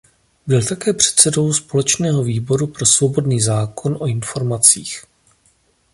[0.47, 5.05] Byl také předsedou společného výboru pro svobodný zákon o informacích.